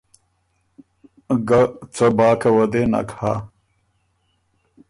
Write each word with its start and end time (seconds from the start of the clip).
ګه 1.47 1.61
څه 1.95 2.05
باکه 2.17 2.49
وه 2.55 2.65
دې 2.71 2.83
نک 2.91 3.09
هۀ۔ 3.19 3.33